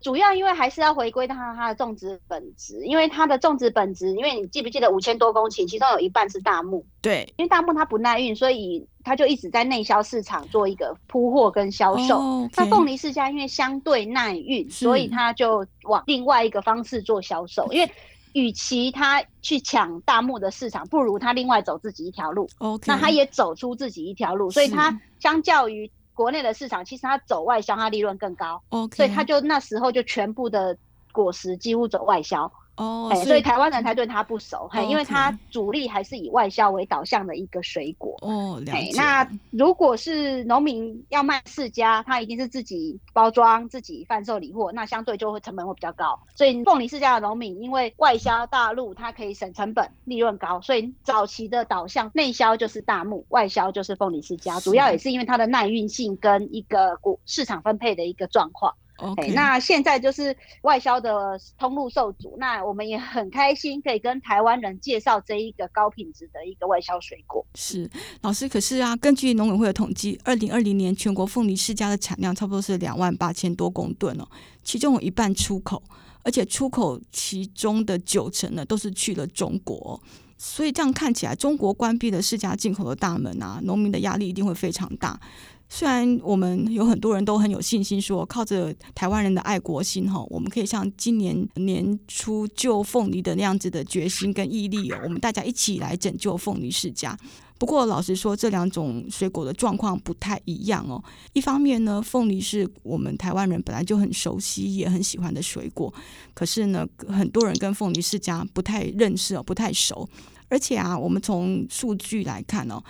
[0.00, 12.16] 主要因为还是要回归到它它的种植本质，因为它的种植本质，因为你记不记得五千多公顷，其中有一半是大木，对，因为大木它不耐运，所以它就一直在内销市场做一个铺货跟销售。
[12.16, 12.52] Oh, okay.
[12.58, 17.90] 那凤梨世家因为相对耐运，所以它就往另外一个方式做销售，因为。
[18.36, 22.46] 与其他去抢大木的市场，不如他另外走自己一条路。
[22.84, 28.62] 那他也走出自己一条路，所以他相较于国内的市场，其实他走外销，他利润更高。
[28.94, 30.76] 所以他就那时候就全部的
[31.12, 32.52] 果实几乎走外销。
[32.76, 38.14] 哦、oh，所以台湾人才对它不熟，因为它主力还是以外销为导向的一个水果。
[38.20, 38.90] 哦、oh，了解。
[38.94, 46.20] 那如果是农民要卖世家，他一定是自己包装、自己贩售理货，那相对就会成本会比较高。
[46.34, 58.74] 所以凤梨世家的农民，因为外销大陆，它可以省成本、利润高，所以早期的导向内销就是大木，外销就是凤梨世家，主要也是因为它的耐运性跟一个股市场分配的一个状况。
[58.98, 67.44] OK，那现在就是外销的通路受阻，那我们也很开心可以跟台湾人介绍这一个高品质的一个外销水果。
[67.54, 67.90] 是
[68.22, 74.26] 老师，可是啊，根据农委会的统计，二零二零年全国凤梨世家的产量差不多是两万八千多公吨哦，
[74.64, 75.82] 其中有一半出口，
[76.22, 80.00] 而且出口其中的九成呢都是去了中国，
[80.38, 85.20] 所以这样看起来，中国关闭了世家进口的大门啊，农民的压力一定会非常大。
[85.68, 97.18] 虽然我们有很多人都很有信心说，靠着台湾人的爱国心哈，我们可以像今年年初救凤梨的那样子的决心跟毅力哦，我们大家一起来拯救凤梨世家。
[97.58, 101.02] 不过，老实说，这两种水果的状况不太一样哦。
[101.32, 105.92] 一方面呢，凤梨是我们台湾人本来就很熟悉也很喜欢的水果，
[106.34, 110.08] 可是呢，很多人跟凤梨世家不太认识哦，不太熟。
[110.48, 112.80] 而且啊，我们从数据来看哦。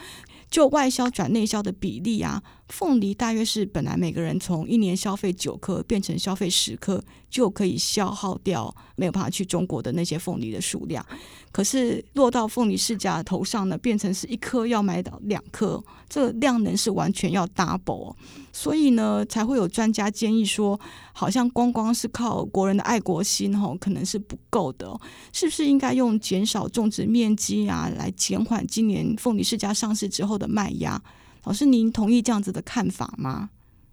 [0.49, 11.05] 就外销转内销的比例啊，凤梨大约是本来每个人从一年消费九颗变成消费十颗，就可以消耗掉没有办法去中国的那些凤梨的数量。
[11.53, 18.15] 可是落到凤梨世家头上呢，变成是一颗要买到两颗，这个量能是完全要 double。
[18.53, 20.79] 所以呢，才会有专家建议说，
[21.13, 24.99] 好像光光是靠国人的爱国心吼，可能是不够的，
[25.33, 31.01] 是不是应该用减少种植面积啊，来减缓今年凤梨世家上市之后的卖压？
[31.47, 33.49] 老师，您同意这样子的看法吗？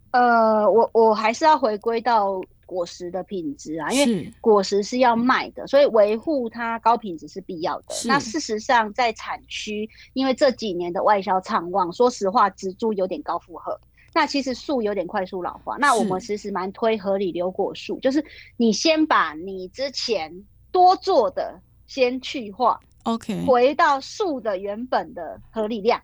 [0.09, 7.93] 呃，我我还是要回归到果实的品质啊，因为果实是要卖的，所以维护它高品质是必要的。
[8.05, 13.79] 那事实上，在产区，因为这几年的外销畅旺，说实话，植株有点高负荷。
[14.15, 18.23] 那其实树有点快速老化，那我们其实蛮推合理留果树，就是
[18.57, 25.99] 你先把你之前多做的先去化，OK，回到树的原本的合理量，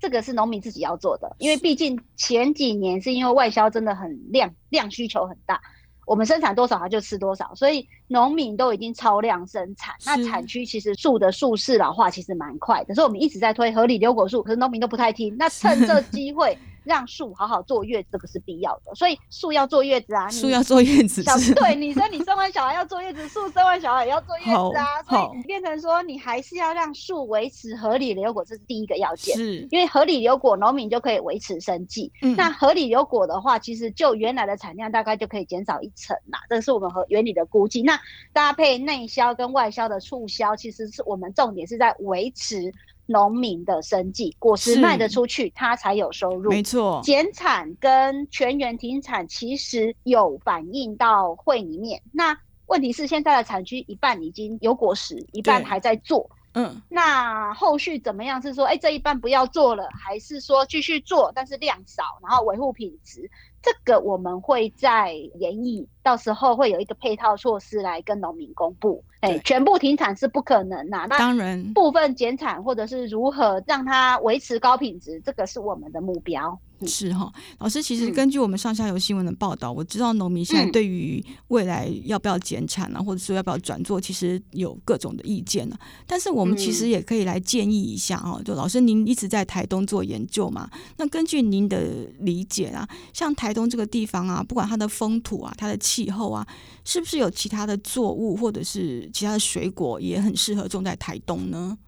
[0.00, 5.60] 这个是农民自己要做的，因为毕竟前几年是因为外销真的很量量需求很大，
[6.06, 16.58] 我们生产多少他就吃多少，所以农民都已经超量生产，那产区其实树的树势老化其实蛮快的，所以我们一直在推合理留果树，可是农民都不太听，那趁这 机会。
[16.84, 18.94] 让树好好坐月子，这个是必要的。
[18.94, 21.22] 所以树要坐月子啊，树要坐月子。
[21.54, 25.02] 对，女生你生完小孩要坐月子，树生完小孩也要坐月子啊。
[25.02, 29.36] 所以变成说，你还是要让树维持合理留果，这是第一个要件。
[29.36, 32.12] 是，因为合理留果，农民就可以维持生计。
[32.22, 32.36] 嗯。
[32.36, 36.38] 那合理留果的话，其实就原来的产量大概就可以减少一成啦。
[36.48, 37.82] 这是我们和原理的估计。
[37.82, 37.98] 那
[38.32, 42.72] 搭配内销跟外销的促销，其实是我们重点是在维持。
[43.06, 46.50] 农民的生计，果实卖得出去，他才有收入。
[46.50, 52.00] 没错，减产跟全员停产其实有反映到会里面。
[52.12, 56.30] 那问题是，现在的产区一半已经有果实，一半还在做。
[56.54, 58.40] 嗯，那后续怎么样？
[58.40, 63.28] 是说，哎、欸，这一半不要做了，还是说继续做，但是量少，然后维护品质？
[63.64, 69.02] 这个我们会在研议，到时候会有一个配套措施来跟农民公布。
[69.20, 76.60] 哎，全部停产是不可能呐、啊，那当然部分减产或者是如何让它维持高品质，这个是我们的目标。
[76.86, 85.86] 是哈，老师，其实根据我们上下游新闻的报道，嗯、我知道农民现在对于未来要不要减产啊，嗯、或者说要不要转做，其实有各种的意见呢、啊。
[86.06, 96.46] 但是我们其实也可以来建议一下哦，就老师您一直在台东做研究嘛，那根据您的理解啊，像台东这个地方啊，不管它的风土啊，它的气候啊，
[96.84, 101.78] 是不是有其他的作物或者是其他的水果也很适合种在台东呢？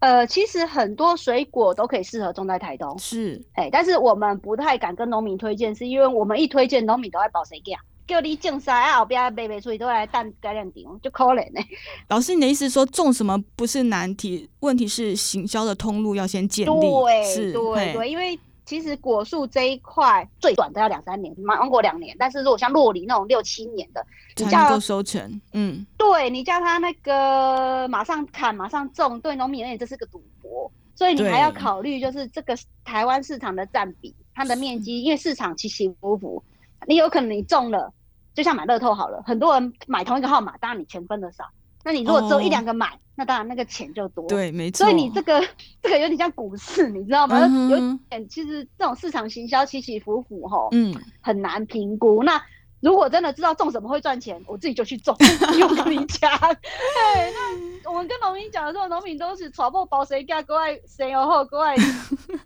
[0.00, 11.60] 呃，其实很多水果都可以适合种在台东，是，哎，但是我们不太敢跟农民推荐，是因为我们一推荐，农民都爱保谁家，叫你种啥啊，后边卖卖出去都来蛋改良点，就可怜呢。
[12.08, 18.38] 老师，你的意思说种什么不是难题，问题是行销的通路要先建立，对，是，对对，因为。
[18.68, 25.40] 其实果树这一块最短都要两三年，芒果两年，但是如果像洛梨那种六七年的，你叫才能够收成。
[25.54, 32.54] 嗯，对，你叫他那个马上砍马上种，对农民而言这是个赌博，所以你还要考虑就是这个
[32.84, 36.44] 台湾市场的占比，它的面积，因为市场起起伏伏，
[36.86, 37.90] 你有可能你种了，
[38.34, 41.46] 就像买乐透好了，很多人买同一个号码，当然你钱分的少。
[41.84, 44.26] 那你如果只有一两个买，哦，那当然那个钱就多。
[44.28, 44.84] 对，没错。
[44.84, 45.40] 所以你这个
[45.82, 47.38] 这个有点像股市，你知道吗？
[47.48, 52.22] 嗯、有点其实这种市场行销起起伏伏，吼，嗯，很难评估。
[52.24, 52.42] 那
[52.80, 56.30] 如果真的知道种什么会赚钱，我自己就去种，不用跟你讲。
[56.38, 57.32] 对，
[57.82, 61.76] 那我们跟农民讲的时候，农民都是传播保谁家过来谁又好过来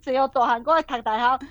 [0.02, 1.46] 谁有大汉过来读大学，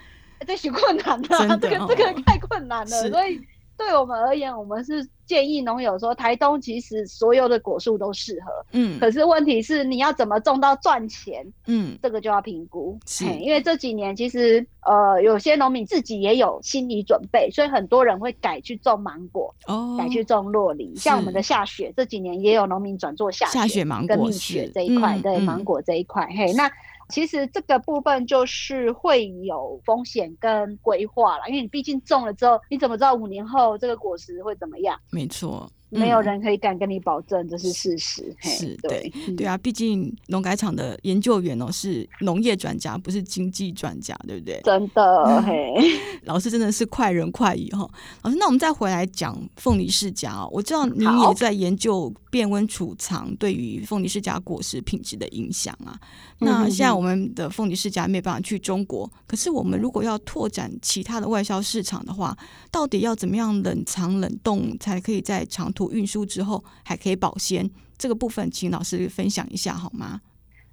[0.48, 3.42] 这是困难的，哦，这个这个太困难了，所以。
[3.82, 26.72] 对我们而言，我们是建议农友说，台东其实所有的果树都适合，嗯，可是问题是你要怎么种到赚钱，嗯，这个就要评估，是，因为这几年其实呃有些农民自己也有心理准备，所以很多人会改去种芒果，哦，改去种洛梨，像我们的下雪这几年也有农民转做下雪，下雪芒果跟蜜雪这一块，对，芒果这一块，嘿，那。
[27.12, 35.00] 其实这个部分就是会有风险跟规划啦，因为你毕竟种了之后，你怎么知道五年后这个果实会怎么样？
[35.12, 38.36] 没错，没有人可以敢跟你保证这是事实。
[38.40, 44.62] 是，对，对啊，毕竟农改场的研究员哦是农业专家，不是经济专家，对不对？
[44.64, 45.74] 真的，嘿，
[46.24, 47.90] 老师真的是快人快语哈。
[48.24, 56.00] 老师，那我们再回来讲凤梨世家哦，我知道您也在研究变温储藏对于凤梨世家果实品质的影响啊。
[56.40, 62.36] 那现在我们的凤梨世家没有办法去中国，可是我们如果要拓展其他的外销市场的话，
[62.72, 67.68] 到底要怎么样冷藏冷冻才可以在长途运输之后还可以保鲜？
[67.98, 70.20] 这个部分请老师分享一下好吗？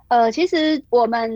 [0.09, 1.31] 呃，其实我们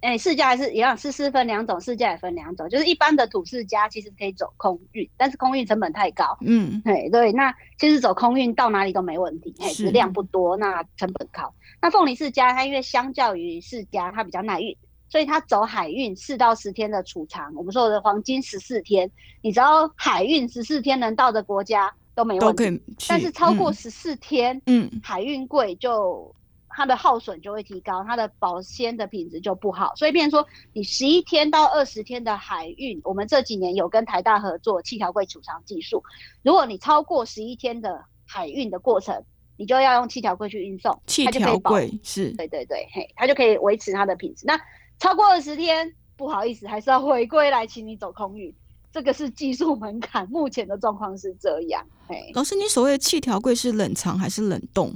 [0.00, 6.36] 诶、欸、世家还是一样，是是分两种，世家也分两种，就是一般的土世家其实可以走空运，但是空运成本太高。
[6.40, 11.54] 嗯，对对，那其实走空运到哪里都没问题，质量不多，那成本高。
[11.80, 14.76] 那凤梨世家它因为相较于世家它比较耐运。
[15.08, 19.08] 所以它走海运四到十天的储藏，我们说的黄金十四天，
[19.40, 22.82] 你只要海运十四天能到的国家都没问题。
[23.08, 26.34] 但是超过十四天，嗯，海运贵就
[26.68, 29.94] 它的耗损就会提高，它的保鲜的品质就不好。
[29.94, 36.02] 所以变成说，你十一天到二十天的海运，我们这几年有跟台大合作气条柜储藏技术。
[36.42, 39.22] 如果你超过十一天的海运的过程，
[39.58, 44.44] 你就要用气条柜去运送，气条柜是，对对对，嘿，它就可以维持它的品质。
[44.46, 44.60] 那
[44.98, 48.54] 超过二十天，不好意思，还是要回归来，请你走空运。
[48.92, 51.86] 这个是技术门槛，目前的状况是这样。
[52.08, 54.92] 哎，老师，你所谓的气条柜是冷藏还是冷冻？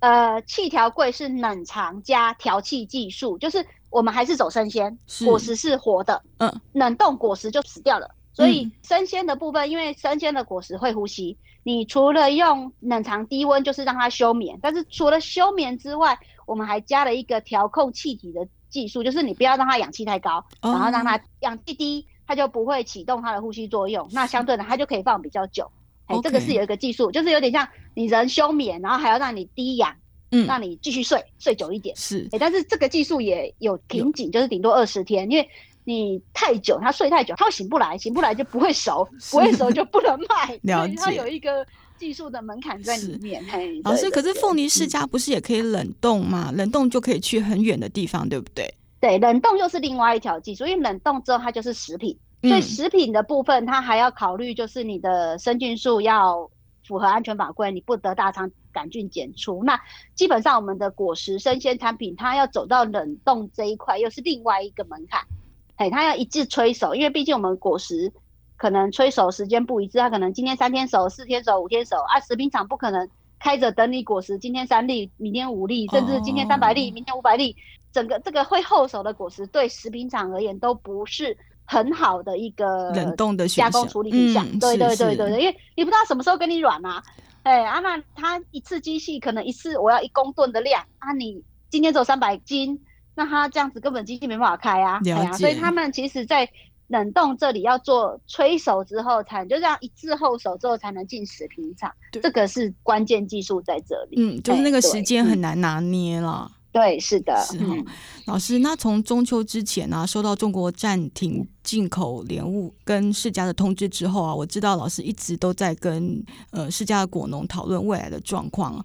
[0.00, 6.22] 呃，气条柜是冷藏加调气技术，就是我们还是走生鲜，果实是活的。
[6.38, 8.10] 嗯，冷冻果实就死掉了。
[8.34, 14.58] 所以生鲜的部分，因为生鲜的果实会呼吸，你除了用冷藏低温，就是让它休眠。
[14.62, 18.46] 但是除了休眠之外，我们还加了一个调控气体的。
[18.72, 24.08] 技术就是你不要让它氧气太高，然后让它氧气低，它就不会启动它的呼吸作用。
[24.12, 25.70] 那相对的，它就可以放比较久。
[26.12, 29.94] 哎，这个是有一个技术，就是有点像你人休眠，然后还要让你低氧，
[30.30, 31.94] 嗯，让你继续睡睡久一点。
[31.96, 35.48] 是，哎，但是这个技术也有瓶颈，就是顶多二十天，因为
[35.84, 40.58] 你太久，他睡太久，他会醒不来，醒不来就不会熟， 不会熟就不能卖。
[40.62, 41.66] 了解，它有一个。
[41.98, 43.44] 技术的门槛在里面。
[43.48, 46.48] 嘿，老师，可是凤梨世家不是也可以冷冻吗？
[46.50, 48.74] 嗯、冷冻就可以去很远的地方，对不对？
[48.98, 56.50] 对，冷冻又是另外一条技术，因为冷冻之后它就是食品，嗯、所以食品的部分它还要考虑，就是你的生菌数要
[56.86, 59.62] 符合安全法规，你不得大肠杆菌检出。
[59.64, 59.80] 那
[60.14, 65.22] 基本上我们的果实生鲜产品，它要走到冷冻这一块，又是另外一个门槛。
[65.76, 68.12] 哎，它要一致催熟，因为毕竟我们果实。
[68.54, 72.20] 可能催熟时间不一致，它可能今天三天熟，四天熟，五天熟啊。
[72.20, 73.08] 食品厂不可能
[73.40, 77.56] 开着等你果实，今天三粒，明天五粒，甚至今天三百粒，明天五百粒。
[77.90, 84.46] 整个这个会后熟的果实，对食品厂而言都不是很好的一个冷冻的加工处理品项。
[84.58, 87.02] 对对对对对，因为你不知道什么时候给你软啊。
[87.44, 92.80] 哎啊，那他一次机器可能一次我要一公吨的量啊，你今天只有三百斤，
[93.16, 95.00] 那他这样子根本机器没办法开啊。
[95.32, 96.48] 所以他们其实，在
[96.86, 104.16] 冷冻这里要做催熟之后才，就这样一次后熟之后才能进食品厂，这个是关键技术在这里。
[104.18, 106.48] 嗯，就是那个时间很难拿捏了。
[106.72, 107.36] 对，是的。
[107.44, 107.76] 是哈，
[108.24, 118.84] 老师，那从中秋之前呢、啊，收到中国暂停进口莲雾跟世家的通知之后啊，我知道老师一直都在跟呃世家的果农讨论未来的状况。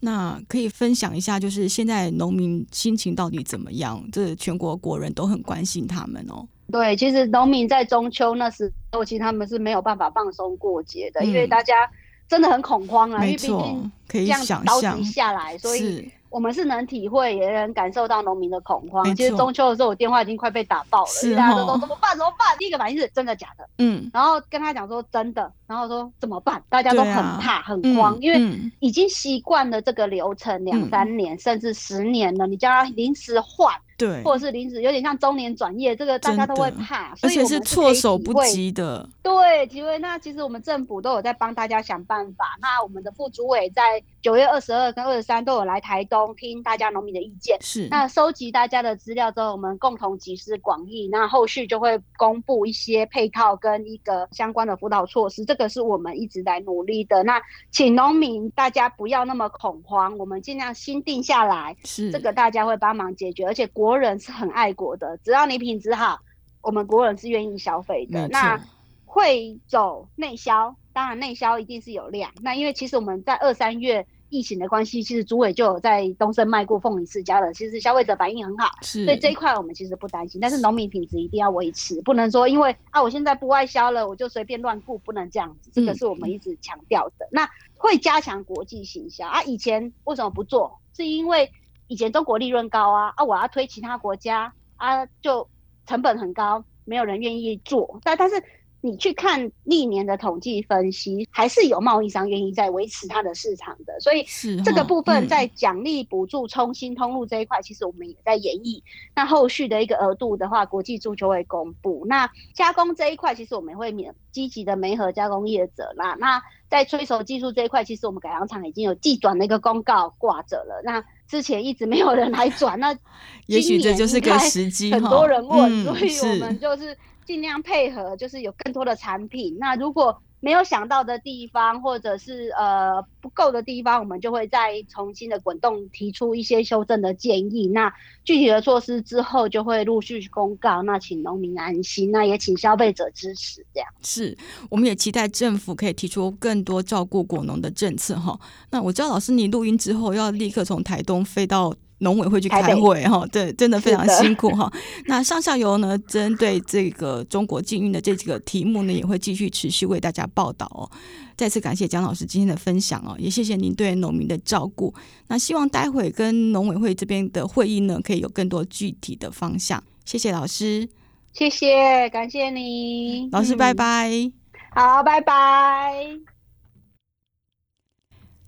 [0.00, 4.02] 那可以分享一下，就是现在农民心情到底怎么样？
[4.10, 6.44] 这全国国人都很关心他们哦。
[6.72, 11.88] 对，其实农民在中秋那时候，其实他们是没有办法放松过节的，嗯、因为大家
[12.28, 16.10] 真的很恐慌啊，因为毕竟这样刀击下来，所以。
[16.30, 19.04] 我们是能体会，也能感受到农民的恐慌。
[19.16, 22.10] 其实中秋的时候，我电话已经快被打爆了，哦、大家都说怎么办？
[22.16, 22.56] 怎么办？
[22.58, 23.68] 第一个反应是真的假的？
[23.78, 26.60] 嗯，然后跟他讲说真的，然后说怎么办？
[26.68, 33.72] 大家都很怕、啊、很慌，嗯、因为已经习惯了这个流程两三年、嗯、甚至十年了，你叫他临时换。
[33.98, 39.08] 对，或者是临时有点像中年转业，这个大家都会怕，所以是措手不及的。
[39.24, 39.98] 对，几位。
[39.98, 42.56] 那其实我们政府都有在帮大家想办法。
[42.60, 47.58] 那我们的副主委在九月二十二跟二十三都有来台东听大家农民的意见。
[47.60, 47.88] 是。
[47.90, 51.08] 那收集大家的资料之后，我们共同集思广益。
[51.10, 55.44] 那后续就会公布一些配套跟一个相关的辅导措施。
[55.44, 57.22] 这个是我们一直在努力的。
[57.24, 61.76] 那请农民大家不要那么恐慌，我们尽量心定下来。
[61.84, 62.10] 是。
[62.10, 63.88] 这个大家会帮忙解决，而且国。
[63.88, 66.20] 国人是很爱国的，只要你品质好，
[66.60, 68.28] 我们国人是愿意消费的。
[68.28, 68.60] 那
[69.06, 72.30] 会走内销，当然内销一定是有量。
[72.42, 80.40] 那因为其实我们在二三月疫情的关系，其实主委就有在东升卖过凤梨世家了，其实消费者反应很好，所以这一块我们其实不担心。
[80.40, 87.24] 但是农民品质一定要维持，不能说因为啊我现在不外销了，我就随便乱顾，不能这样子，这个是我们一直强调的。
[87.26, 90.78] 嗯、那会加强国际行销啊，以前为什么不做？
[90.94, 91.50] 是因为
[91.86, 95.48] 以前中国利润高啊，啊我要推其他国家啊，就
[95.86, 97.98] 成本很高，没有人愿意做。
[98.04, 98.42] 但但是。
[98.80, 104.24] 你去看历年的统计分析，还是有贸易商愿意在维持它的市场的，所以
[104.64, 108.82] 这个部分在奖励补助创新通路这一块，其实我们也在研议。
[109.16, 112.04] 那后续的一个额度的话，国际处就会公布。
[112.08, 116.14] 那加工这一块，其实我们会免积极的媒合加工业者啦。
[116.20, 120.80] 那在催熟技术这一块，其实我们改良厂已经有技转的一个公告挂着了。
[120.84, 122.96] 那之前一直没有人来转，那
[123.46, 124.92] 也许这就是个时机。
[124.92, 126.96] 很多人问，所以我们就是。
[127.28, 129.54] 尽量配合，就是有更多的产品。
[129.60, 137.68] 那如果没有想到的地方，或者是呃不够的地方，我们就会再重新的滚动提出一些修正的建议。
[137.68, 137.92] 那
[138.24, 140.80] 具体的措施之后就会陆续公告。
[140.84, 143.62] 那请农民安心，那也请消费者支持。
[143.74, 144.34] 这样是，
[144.70, 148.40] 我们也期待政府可以提出更多照顾果农的政策哈。
[148.70, 151.74] 那我知道老师你录音之后要立刻从台东飞到。
[151.98, 154.72] 农委会去开会哈，对，真的非常辛苦哈。
[155.06, 160.90] 那上下游呢，针对这个中国禁运的这几个题目呢，也会继续持续为大家报道哦。
[161.36, 164.92] 再次感谢蒋老师今天的分享哦，也谢谢您对农民的照顾。
[165.28, 169.82] 那希望待会跟农委会这边的会议呢，可以有更多具体的方向。
[170.04, 170.88] 谢谢老师，
[171.32, 174.10] 谢谢，感谢你，老师，拜拜。
[174.10, 174.32] 嗯，
[174.74, 176.37] 好，拜拜。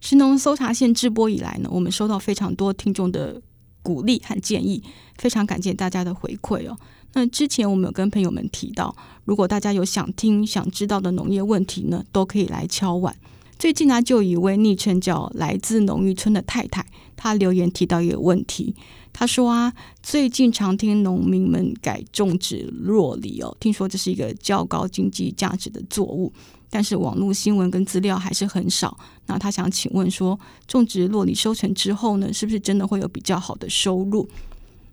[0.01, 3.40] 食农搜查线直播以来呢，我们收到非常多听众的
[3.82, 4.82] 鼓励和建议，
[5.16, 6.76] 非常感谢大家的回馈哦。
[7.12, 8.94] 那之前我们有跟朋友们提到，
[9.24, 13.14] 如果大家有想听、想知道的农业问题呢，都可以来敲碗。
[13.59, 16.86] 最近呢，就有一位昵称叫来自农渔村的太太，
[17.16, 18.74] 她留言提到一个问题，
[19.12, 19.72] 她说啊，
[20.03, 26.32] 最近常听农民们改种植酪梨哦，听说这是一个较高经济价值的作物。
[26.70, 28.96] 但是网络新闻跟资料还是很少。
[29.26, 34.28] 那他想请问说，种植洛梨收成之后呢，是不是真的会有比较好的收入？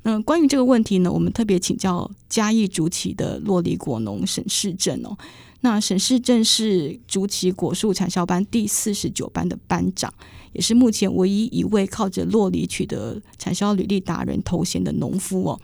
[0.03, 5.17] 嗯，关于这个问题呢，我们特别请教嘉义竹崎的洛梨果农沈世正哦。
[5.61, 10.13] 那沈世正是竹崎果树产销班第四十九班的班长，
[10.53, 15.59] 也是目前唯一一位靠着洛梨取得产销履历达人头衔的农夫哦。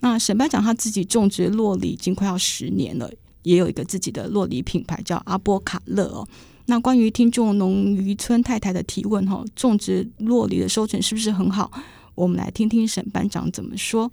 [0.00, 3.10] 那沈班长他自己种植洛梨已经快要十年了。
[3.42, 6.26] 也有一个自己的洛梨品牌叫阿波卡乐哦。
[6.66, 11.70] 那关于听众农渔村太太的提问哈，种植洛梨的收成是不是很好？
[12.14, 14.10] 我们来听听沈班长怎么说。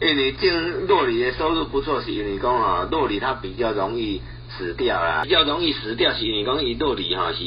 [0.00, 4.20] 因为种洛梨的收入不错，是因为讲啊，洛梨它比较容易
[4.56, 7.38] 死掉啦，比较容易死掉是因为讲伊洛梨哈是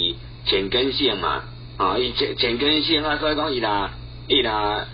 [0.45, 1.43] 浅根性嘛，
[1.77, 3.91] 啊，伊浅浅根性啊，所以讲伊啦
[4.27, 4.87] 伊啦，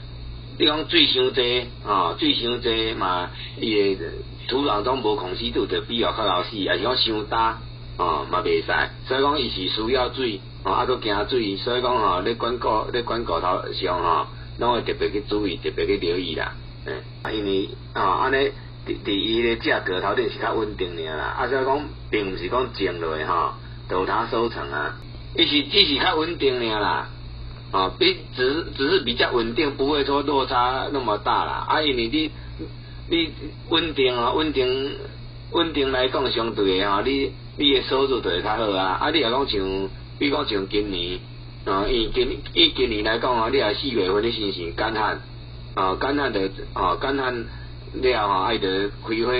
[0.57, 3.97] 你讲水伤济啊，水伤济嘛，伊。
[4.47, 7.59] 土壤中无空气度，就比较较老死，也是讲伤大，
[7.97, 8.71] 哦，嘛袂使。
[9.07, 14.27] 所以讲伊是需要水，哦，啊，搁惊水，所以讲吼，咧管顾咧管顾头上吼，
[14.59, 16.53] 拢会特别去注意，特别去留意啦。
[16.85, 18.51] 诶，因为啊，安尼
[18.87, 21.23] 伫伫伊个价格头顶是较稳定尔啦。
[21.39, 21.81] 啊，所以讲
[22.11, 23.53] 并毋是讲种落吼，
[23.89, 24.95] 都他收成啊，
[25.35, 27.09] 伊是只是较稳定尔啦。
[27.71, 31.65] 啊，比只只是比较稳定，不会说落差那么大啦。
[31.67, 32.31] 啊，因为你。
[33.07, 33.29] 你
[33.69, 34.91] 稳定啊，稳定
[35.51, 38.97] 稳定来讲，相对的吼，你你的收入就会较好啊。
[38.99, 41.19] 啊，你若讲像，比如讲像今年
[41.65, 45.21] 啊，以今以今年来讲啊，你若四月份你先是干旱
[45.75, 47.45] 啊，干旱的啊，干旱
[47.93, 49.33] 了啊，爱得开花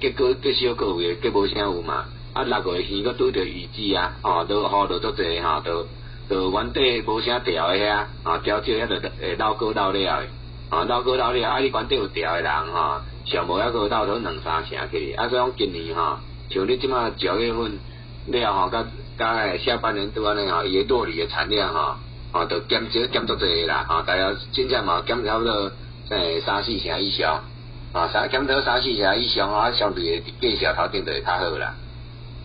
[0.00, 2.06] 结果结小个月，结无啥有嘛。
[2.32, 5.86] 啊，六月份佫拄着雨季啊，哦，都雨落足济哈，都
[6.28, 10.26] 都原地无啥调的遐啊，调少遐着会老高老了的。
[10.74, 16.18] 啊，老哥老了，啊，你管底有调的人哈，上无遐个到头两三成去，啊，所以讲今年哈，
[16.50, 17.78] 像你即马九月份
[18.26, 18.84] 了吼，甲
[19.16, 22.00] 甲诶下半年拄安尼吼，伊个酪梨的产量哈，
[22.32, 25.70] 啊，都减少减足济啦，啊，大家真正嘛减差不多
[26.10, 27.44] 诶三四成以上，
[27.92, 31.76] 啊，三减少三四成以上啊，相对诶计价头顶就会较好啦，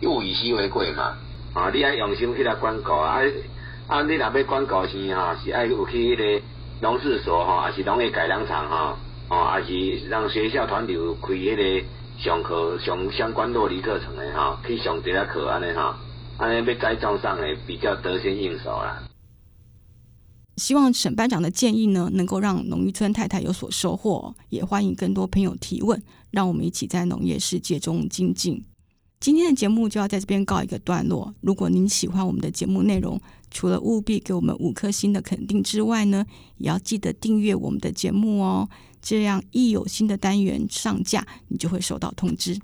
[0.04, 1.18] 物以稀为贵嘛，
[1.56, 3.22] 啊，你爱用心去来管顾啊，
[3.88, 6.46] 啊，你若要管顾是哈，是爱有去迄个。
[6.82, 8.98] 农事所哈，还是农业改良场哈，
[9.30, 11.86] 哦，还是让学校团体开迄个
[12.24, 15.98] 上课上相关落地课程的哈，去上这个课安尼哈，
[16.38, 19.04] 安尼要栽种上诶比较得心应手啦。
[20.56, 26.02] 希望沈班长的建议呢，能够让农渔村太太有所收获，也欢迎更多朋友提问，
[26.32, 28.64] 让我们一起在农业世界中精进。
[29.22, 31.34] 今天的节目就要在这边告一个段落。
[31.42, 33.20] 如果您喜欢我们的节目内容，
[33.52, 36.26] 除了务必给我们五颗星的肯定之外呢，
[36.58, 38.70] 也要记得订阅我们的节目哦。
[39.02, 42.60] 这样一有新的单元上架，你就会收到通知。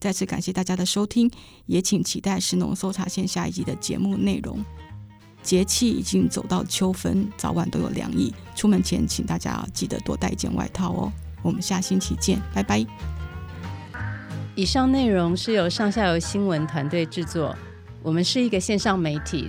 [0.00, 1.30] 再次感谢大家的收听，
[1.66, 4.64] 也请期待石农搜查线下一集的节目内容。
[5.42, 11.12] 节气已经走到秋分，早晚都有凉意，出门前请大家记得多带一件外套哦。
[11.42, 12.84] 我们下星期见，拜拜。
[14.56, 17.56] 以上内容是由上下游新闻团队制作，
[18.02, 19.48] 我们是一个线上媒体。